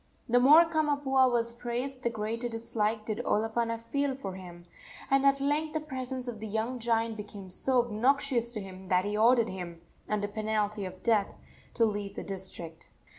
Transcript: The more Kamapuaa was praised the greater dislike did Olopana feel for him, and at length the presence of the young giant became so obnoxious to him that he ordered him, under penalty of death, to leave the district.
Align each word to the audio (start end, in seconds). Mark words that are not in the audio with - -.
The 0.27 0.39
more 0.39 0.65
Kamapuaa 0.65 1.31
was 1.31 1.53
praised 1.53 2.01
the 2.01 2.09
greater 2.09 2.49
dislike 2.49 3.05
did 3.05 3.19
Olopana 3.23 3.77
feel 3.79 4.15
for 4.15 4.33
him, 4.33 4.65
and 5.11 5.27
at 5.27 5.39
length 5.39 5.73
the 5.73 5.79
presence 5.79 6.27
of 6.27 6.39
the 6.39 6.47
young 6.47 6.79
giant 6.79 7.17
became 7.17 7.51
so 7.51 7.83
obnoxious 7.83 8.51
to 8.53 8.59
him 8.61 8.87
that 8.87 9.05
he 9.05 9.15
ordered 9.15 9.49
him, 9.49 9.79
under 10.09 10.27
penalty 10.27 10.85
of 10.85 11.03
death, 11.03 11.27
to 11.75 11.85
leave 11.85 12.15
the 12.15 12.23
district. 12.23 12.89